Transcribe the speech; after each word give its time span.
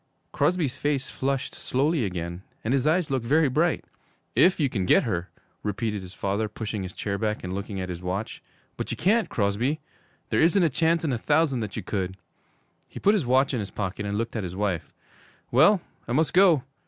Crosby's 0.31 0.77
face 0.77 1.11
flushed 1.11 1.53
slowly 1.53 2.05
again, 2.05 2.41
and 2.63 2.73
his 2.73 2.87
eyes 2.87 3.11
looked 3.11 3.23
very 3.23 3.47
bright. 3.49 3.85
'If 4.35 4.59
you 4.59 4.67
can 4.67 4.87
get 4.87 5.03
her,' 5.03 5.29
repeated 5.61 6.01
his 6.01 6.15
father, 6.15 6.49
pushing 6.49 6.81
his 6.81 6.93
chair 6.93 7.19
back 7.19 7.43
and 7.43 7.53
looking 7.53 7.79
at 7.79 7.89
his 7.89 8.01
watch; 8.01 8.41
'but 8.77 8.89
you 8.89 8.97
can't, 8.97 9.29
Crosby. 9.29 9.79
There 10.31 10.41
isn't 10.41 10.63
a 10.63 10.69
chance 10.69 11.03
in 11.03 11.13
a 11.13 11.19
thousand 11.19 11.59
that 11.59 11.75
you 11.75 11.83
could.' 11.83 12.17
He 12.87 12.99
put 12.99 13.13
his 13.13 13.27
watch 13.27 13.53
in 13.53 13.59
his 13.59 13.69
pocket 13.69 14.07
and 14.07 14.17
looked 14.17 14.35
at 14.35 14.43
his 14.43 14.55
wife. 14.55 14.91
'Well, 15.51 15.81
I 16.07 16.13
must 16.13 16.33
go. 16.33 16.63